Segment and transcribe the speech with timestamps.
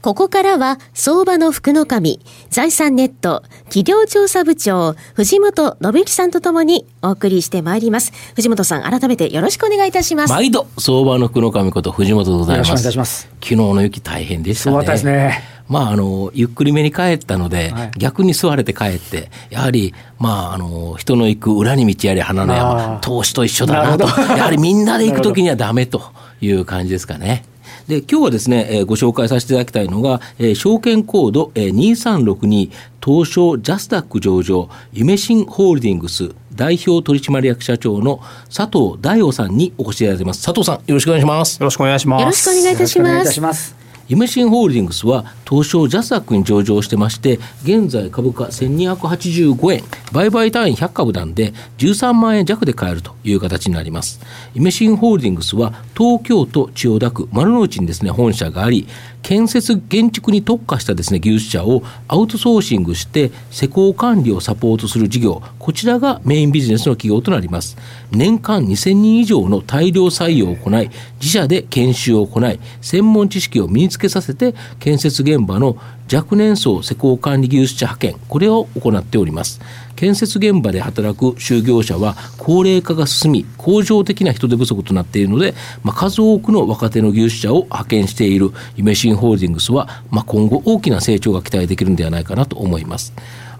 [0.00, 2.20] ここからは、相場の福の神、
[2.50, 8.12] 財産ネット、企業調査部長、藤本信之さんとともにお送りしてまいります。
[8.36, 10.32] 藤本さん、改めてよろしくお願いいたします。
[10.32, 12.68] 毎度、相場の福の神こと藤本でございます。
[12.68, 13.28] よろしくお願いいたします。
[13.42, 14.76] 昨日の雪大変でしたね。
[14.76, 15.42] そうですね。
[15.68, 24.04] まあ、あの、ゆっくりめに帰ったので、はい、逆に座れて帰って、やはり、まあ、あの、人の行く裏に道やり花の山、投資と一緒だなと。
[24.04, 26.02] やはりみんなで行くときにはダメと
[26.40, 27.44] いう感じですかね。
[27.88, 32.70] で、今日はですね、えー、ご紹介させていただきたいのが、えー、証券コード、えー、2362
[33.02, 38.20] 東証ジャスダック上場、夢新ホールディングス代表取締役社長の
[38.54, 40.44] 佐藤大夫さんにお越しいただいてます。
[40.44, 41.58] 佐藤さん、よろしくお願いします。
[41.58, 42.20] よろしくお願いします。
[42.20, 43.87] よろしくお願いいたします。
[44.08, 49.84] 夢新ホールディングスは東証ジャスダックに上場してまして現在株価1285円。
[50.12, 54.20] 売買単位100株なんで13万円弱で買えるという形になります。
[54.54, 58.88] 夢新ホールディングスは東京都千代田区丸の内にですね本社があり
[59.22, 65.42] 建設建築に特化したですね技術者をアウトソーシングして施工管理をサポートする事業。
[65.68, 67.76] こちらがメインビジネスの企業となります。
[68.10, 70.88] 年間2000人以上の大量採用を行い
[71.20, 75.76] 自社で研修を行い専門知識を身につけさせて建設現場の
[76.10, 79.60] 若年層施工管理技術者派遣これを行っております。
[79.94, 85.52] 建設現場で働く就業者は高齢化が進み恒常的な人手不足となっているので、
[85.82, 88.52] まあ、数多くの若手の技術者を派遣している。
[88.78, 93.12] イメシンホールディングスは、まあ、今後大きな成長が期待できるんではないかなと思います。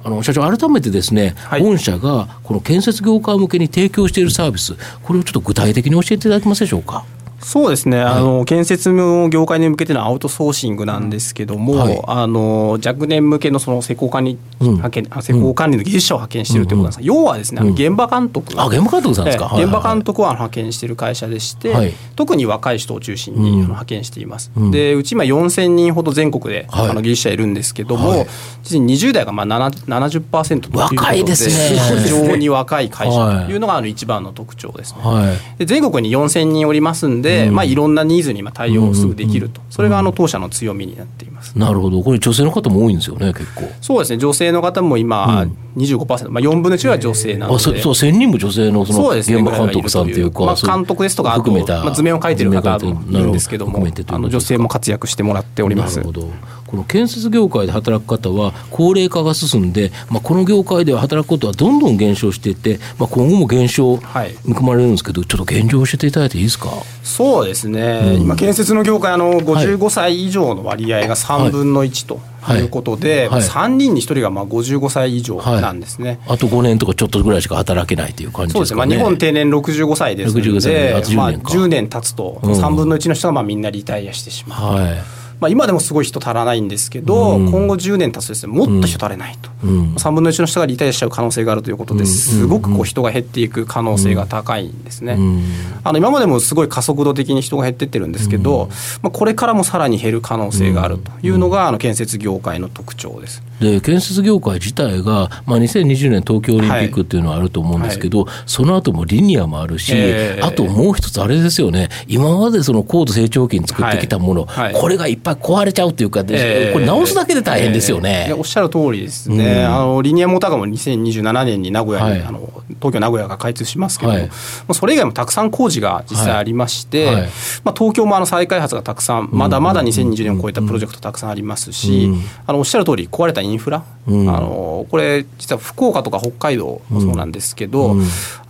[0.05, 7.05] あの社長、改めてですね、はい、御社がこの建設業界向けに提供しているサービス、これをちょっと具体的に教えていただけますでしょうか？
[7.41, 24.51] そうですね、はい、あの建設の業界に向けてのアウトソーシングなんですけども、はい、あの若年向けのその施工管理、派遣施工管理の技術者を派遣しているということなんですが、要はですね、現場監督、あ現場監督さんですか、現場監督は派遣している会社でして、特に若い人を中心に派遣しています。
[24.73, 28.27] でうち今4000人ほど全国で、あの技術者いるんですけども、
[28.65, 35.39] 実に20代がまあ70%という若いですね、非常に若い会社というのがあの一番の特徴ですね。
[35.59, 41.59] で全国に4000人おりますんで、まあ、いろんなニーズに対応すぐできると、それがあの当社の強みになっています。
[41.59, 43.69] なるほど、これ、女性の方も多いんですよね、結構。
[43.81, 45.47] そうですね、女性の方も今、
[45.77, 55.99] 25%、まあ、4分の1は女性なので、あそうそう1000人も女性のその現場監督さんというか、まあ、監督ですとか、あと、まあ、図面を描いてる方もいるんですけども、あの女性も活躍してもらっております。
[55.99, 56.29] なるほど
[56.69, 63.97] この建設業界で働く方は高齢化が進んで、まあ、この業界では働くことはどんどん減少していって、まあ、今後も減少
[64.45, 66.71] 見込まれるんですけど、はい、ちょっと現状を教えていただいていいですか？
[67.03, 72.21] そうですね、うん、今、建設の業界、あの55歳以上の割合が3分の1と。
[72.57, 72.61] い。
[72.63, 73.41] うことで、はい。
[73.41, 84.75] はい、3人に1人がまあ55歳以上なんですね、はい、あと5年とかちょっとぐらいしか働けないという感じですか、ね、そうですね、まあ、日本定年65歳ですので、あまあ、10年経つと、3分の1の人がまあみんなリタイアしてしまう。
[84.77, 95.43] はいまあ、今でもすごい人足らないんですけど、うん、今後10年経つとですねもっと人足りないと、うん、3分の1の人がリタイアしちゃう可能性があるということですごくこう人が減っていく可能性が高いんですね、うん、
[95.85, 98.69] あの今までもすごい加速度的に人が減ってってるんですけど、
[99.03, 103.43] まあ、これからもさらに減る可能性があるというのがあの建設業界の特徴です。
[103.61, 108.37] で建設業界自体が、まあ、2020年東京オリンピックっていうのはあると思うんですけど、はい。
[108.37, 111.89] はい、その後もリニアもあるし、えー、あともう一つあれですよね。
[112.07, 114.73] 今までその高度成長期に作ってきたもの、はい。
[114.73, 118.27] はい、これがいっぱい壊れちゃうっていうか、えー、これ直すだけで大変ですよね。
[118.31, 124.31] えー、おっしゃる通りですね、うん、あのリニアモーターがも2027年に名古屋に、あの東京名古屋が開通しますけども、はい、
[124.73, 127.17] それ以外もたくさん工事が実際ありまして、はい、
[127.65, 137.97] まあ、東京もあの再開発がたくさんまだまだ2020年を超えたプロジェクトたくさんありますし、うん、あのおっしゃる通り壊れたインフラ、うん、あのこれ実は福岡とか北海道もそうなんですけど、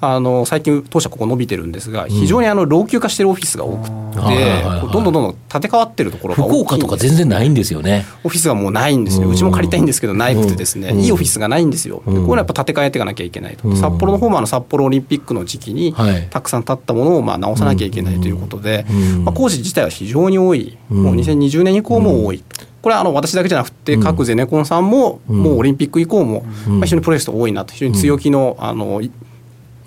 [0.01, 8.05] あの最近当社ここ伸びてるんですが非常にあの老朽化してるオフィスが多くて、どんどんどんどん建て替わってるところが福岡とか全然ないんですよね。
[8.23, 9.29] オフィスがもうないんですよ。
[9.29, 15.95] うちも借りたいんですけどないくてですね、いいオフィスがないんですよ、こういうのはやっぱ建て替えていかなきゃいけないと、札幌の方もあの札幌オリンピックの時期に
[16.31, 18.85] たくさん建ったものをまあ直さなきゃいけないということで、
[19.25, 20.77] まあ、工事自体は非常に多い。
[20.89, 22.43] もう2020年以降も多い。
[22.81, 26.45] これはあの私だけじゃなくて各ゼネコンさんももうオリンピック以降も
[26.83, 27.75] 非常にプロジェクト多いなと。
[27.75, 29.01] 非常に強気のあの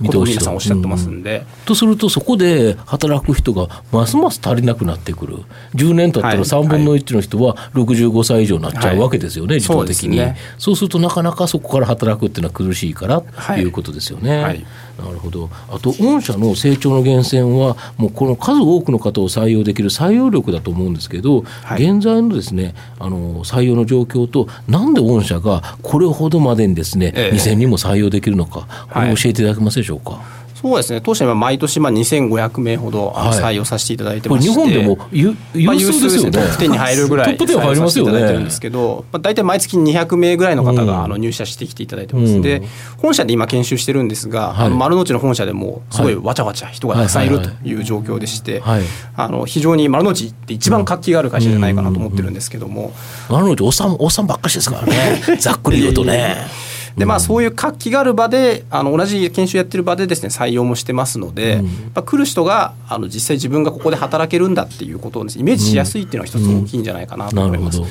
[0.01, 1.39] ことを皆さんおっしゃってますんで。
[1.39, 5.37] うん、とすると、そこで働く人がますます足りなくなってくる、
[5.75, 10.17] 10年経ったら3分の1の人は65歳以上になっちゃうわけですよね、はい、自動的に。
[10.57, 13.71] そう、ね,、すると、なかなかそこから働くっていうのは苦しいからとい。
[13.71, 14.43] うことですよね。
[14.43, 14.65] はい。
[15.01, 15.49] なるほど。
[15.69, 29.90] あと御社の成長の源泉はもうこの数多くの方を採用できる採用力だと思うんですけど、はい、現在のですねあの採用の状況となんで御社がこれほどまでにですね、ええ、2000人も採用できるのかこれを教えていただけますでしょうか？
[29.95, 31.01] はいそうですね。
[31.01, 38.21] 当社は毎年まあ2500名ほど採用させていただいてまして、日本でも有有数ですよね、トップ10に入るぐらいトップ10入りますよね。
[38.31, 42.61] るんですけど、まあ、大体毎月200名ぐらいの方があの入社してきていただいてます、うん、で
[42.97, 48.61] 本社で今研修してるんですが、はい、丸の内の本社でもすごいわちゃわちゃ人がたくさんいるという状況でして、
[49.15, 52.93] あの非常に丸の内って一番活気がある会社じゃないかなと思ってるんですけども、
[53.31, 55.23] 丸の内おっさんおっさんばっかしですからね。
[55.41, 56.70] ざっくり言うとね。
[56.97, 67.81] でまあ、そういう活気がある場であの同じ研修やってる場でですね採用もしてますので、うん、まあ、来る人があの実際自分がここで働けるんだっていうことを、ね、イメージしやすいっていうのは一つ大きいんじゃないかなと思います。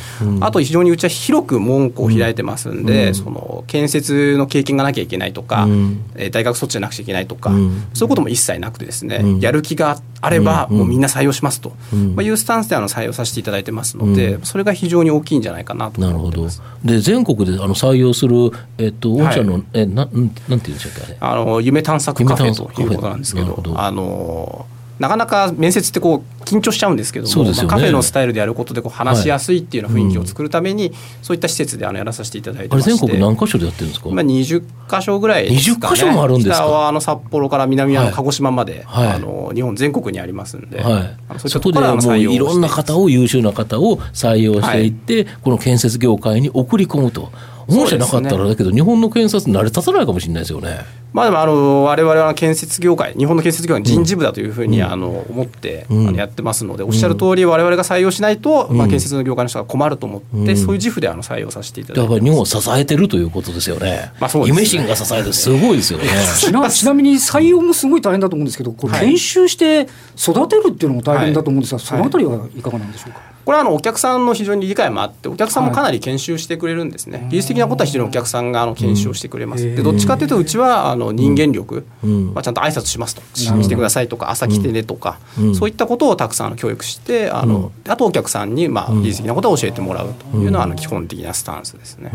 [0.40, 7.50] あと非常にうちは広く門戸を開いてますんで、その建設の経験がなきゃいけないとか、うん、大学卒じゃなくちゃいけないとか、
[7.94, 9.94] そういうことも一切なくてですね、やる気があ
[10.28, 11.72] ればもうみんな採用しますと、
[12.14, 16.60] まあ、いうスタンスであの採用させていただいてますので、それが非常に大きいんじゃないかなと思ってます。
[16.84, 24.66] で全国であの採用する、えっと、御社の、はいえななんていうんでしょうかあの夢探索カフェということなんですけどあの
[24.98, 27.52] なかなか面接ってこう緊張しちゃうんですけども、ね。
[27.56, 30.92] まあ、カフェのスタイルでやることでこう話しやすいっていうような雰囲気を作るために、はい。
[30.92, 32.90] うん、そういった施設であのやらさせていただいてまして。
[32.90, 34.08] 全国何箇所でやってるんですか？
[34.10, 36.54] 今20箇所ぐらいですか、ね、20箇所もあるんですか？
[36.56, 47.30] 北はあの札幌から南は鹿児島まで、はい、あの日本全国にありますんで、はい、そこでもういろんな方を優秀な方を採用していって、この建設業界に送り込むと。
[47.70, 50.84] 本社なかったらだけど、日本の検察成り立たないかもしれないですよね。
[51.12, 64.12] まあでもあの我々は建設業界日本の建設業界の人事部だというふうにあの思ってあのやってますので、おっしゃる通り我々が採用しないと、まあ建設の業界の人が困ると思って、そういう自負であの採用させていただいてだから日本を支えてるということですよね。
[64.20, 64.60] まあそうですね。
[64.60, 66.04] 夢心が支えてすごいですよね。
[66.38, 73.29] ちなちなみに採用もすごい大変だと思うんですけど、これ研修して育てるっていうのも大変だと思うんですが、そのあたりはいかがなんでしょうか？
[73.44, 83.22] これはあのお客さんの非常に理解もあってお客さんもかなり研修してくれるんですね、はい、技術的なことは非常にお客さんがあの研修をしてくれます、うん、でどっちかというとうちはあの人間力、うん、まあ、ちゃんと挨拶しますと。
[83.32, 92.10] 来てくださいとか朝来てねとか、うん、そういったことをたくさん教育してあの、あとお客さんにまあ技術的なことを教えてもらうというのはあの基本的なスタンスですね、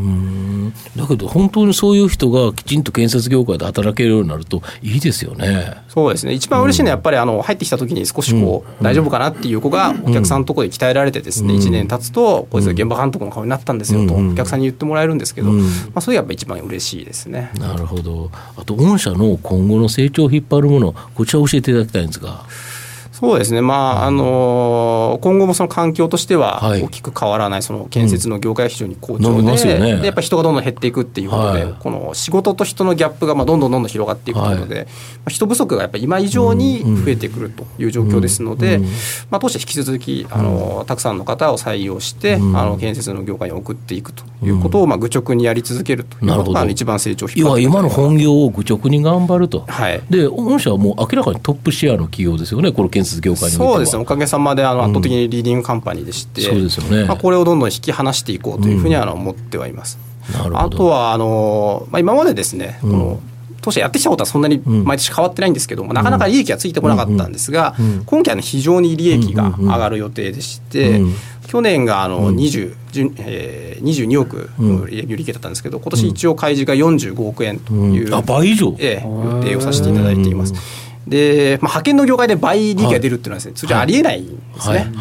[0.95, 5.77] だけど本当にそういう人がきちんと建設業界で働けるようになるといいですよね。
[5.89, 6.33] そうですね。
[6.33, 15.63] 一番嬉しいのはやっぱりあの入ってきた時に少しこう、大丈夫かなっていう子がお客さんのところで鍛えられてですね、1年経つとこいつ現場監督の顔になったんですよとお客さんに言ってもらえるんですけど、ま
[15.95, 17.51] あ、それがやっぱ一番嬉しいですね。
[17.57, 18.29] なるほど。
[18.57, 22.45] あと御社の今後の成長を引っ張るものこちら教えていただきたいんですが。
[23.11, 24.23] そうですね、まああの
[25.21, 34.91] 今後もその環境としては大きく変わらない、その建設の業界は非常に好調で,、ね、でやっぱり人がどんどん減っていくっていうことで、はい、この仕事と人のギャップがまあどんどんどんどん広がっていくということで、はい、ま
[35.27, 38.79] あ、人不足がやっぱり今以上に増えてくるという状況ですので、
[39.29, 56.41] まあ、当社引き続きあのたくさんの方を採用して、あの建設の業界に送っていくということをまあ愚直にやり続けるということが一番成長を引っ張って今の本業を愚直に頑張ると、はい、で御社はもう明らかにトップシェアの企業ですよね、この建設業界にそうですね、おかげさまであの圧倒的にリーディングカンパニーでして、
[56.89, 57.05] ね。
[57.05, 59.97] まあ、これをどんどん引き離していこうというふうには思ってはいます。
[60.53, 63.19] あとはあの、まあ、今までですね、この
[63.61, 71.01] 当社やってきたことはそんなに毎年変わってないんですけども、なかなか利益がついてこなかったんですが、今期は、ね、非常に利益が上がる予定でして、
[71.47, 72.75] 去年があの20、
[73.19, 80.53] えー、22億の利益だったんですけど、今年一応開示が45億円という、あ倍以上、ええ、予定をさせていただいています。
[81.07, 84.91] で、まあ、派遣の業界で倍利益が出るっていうのはですね、通常ありえないんですね。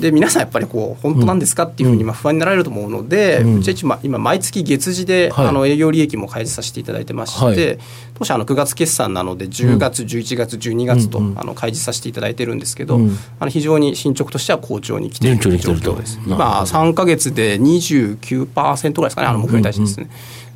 [0.00, 7.78] で皆さんやっぱりこう本当なんですかっていうふうにまあ不安になられると思うので、うちは今毎月月次であの営業利益も開示させていただいてまして、
[8.14, 13.00] 当社あの9月決算なので10月、11月12月とあの開示させていただいてるんですけど、
[13.40, 16.18] あの非常に進捗としては好調に来ている状況です。
[16.26, 20.10] 今3か月で29%ぐらいですかねあの目標に対してですね。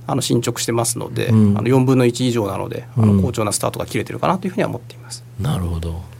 [0.07, 5.25] あの進捗してますので、うん、あの4分の1以上なので、あの好調なスタートが切れてるかなというふうには思っています。
[5.41, 6.12] なるほど、はい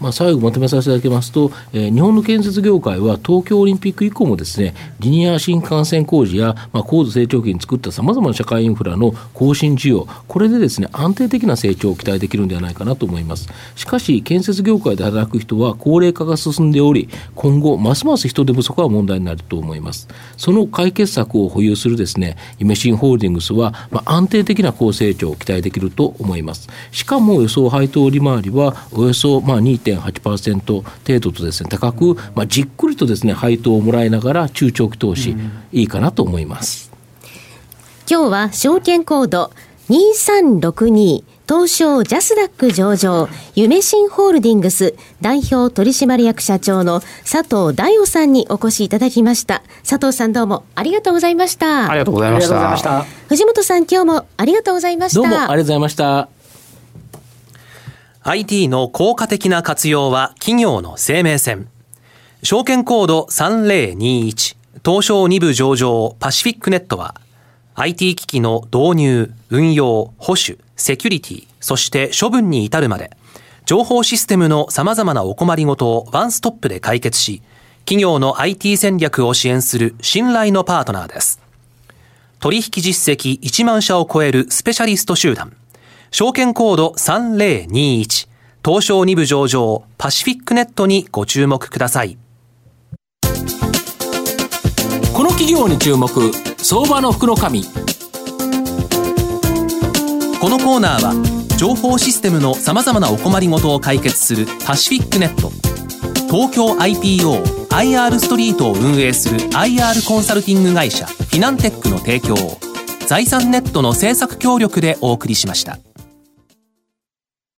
[0.00, 13.48] まあ、最後まとめさせていただきますと、えー、日本の建設業界は東京オリンピック以降もですねリニア新幹線工事や、まあ、高度成長期に作ったさまざまな社会インフラの更新需要これでですね安定的な成長を期待できるんではないかなと思います。
[13.76, 20.08] しかし建設業界で働く人は高齢化が進んでおり今後ますます人手不足は問題になると思います。
[20.36, 26.68] その解決策を保有するですねイメシンホールディングスは、まあ、安定的な高成長を期待できると思います。
[26.92, 29.60] しかも予想配当利回りはおよそまあ
[29.98, 35.36] 2.8%程度とですね高く、まあ、じっくりとですね配当をもらいながら中長期投資、
[35.72, 36.90] いいかなと思います
[38.10, 39.52] 今日は証券コード
[39.88, 49.64] 2362東証ジャスダック上場、夢新ホールディングス代表取締役社長の佐藤大夫さんにお越しいただきました。
[49.82, 51.90] 佐藤さんどうもありがとうございました。
[51.90, 52.76] ありがとうございました。
[52.76, 55.22] した藤本さん今日もありがとうございました。
[55.22, 56.39] どうもありがとうございました。
[58.22, 61.68] IT の効果的な活用は企業の生命線。
[62.42, 67.14] 証券コード3021東証2部上場パシフィックネットは
[67.76, 73.10] IT 機器の導入、運用、保守、セキュリティ、そして処分に至るまで、
[73.64, 77.40] 情報システムの様々なお困りごとをワンストップで解決し、
[77.86, 81.40] 企業の IT 戦略を支援する信頼のパートナーです。
[82.38, 85.56] 取引実績1万社を超えるスペシャリスト集団、
[86.10, 88.28] 証券コード3021、
[88.64, 92.18] 東証2部上場パシフィックネットにご注目ください。
[95.20, 96.08] この企業に注目
[96.58, 97.68] 相場の福の神こ
[100.48, 101.12] のコーナーは
[101.58, 105.50] 情報システムのさまざまなお困りごとを解決するパシフィックネット
[106.34, 112.58] 東京 IPOIR ストリートを運営する IR コンサルティング会社フィナンテックの提供を
[113.06, 115.78] 財産ネットの政策協力でお送りしました。